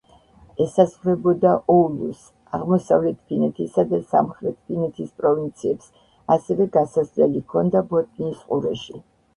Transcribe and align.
ესაზღვრებოდა 0.63 1.51
ოულუს, 1.73 2.23
აღმოსავლეთ 2.59 3.19
ფინეთისა 3.33 3.85
და 3.93 4.01
სამხრეთ 4.15 4.59
ფინეთის 4.71 5.13
პროვინციებს, 5.21 5.93
ასევე 6.39 6.69
გასასვლელი 6.81 7.45
ჰქონდა 7.47 7.87
ბოტნიის 7.95 8.45
ყურეში. 8.51 9.03